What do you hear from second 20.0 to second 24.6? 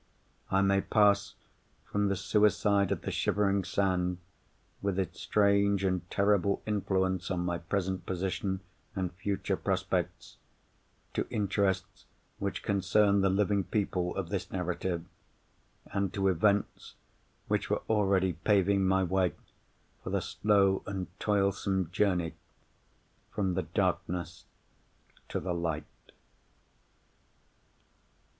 for the slow and toilsome journey from the darkness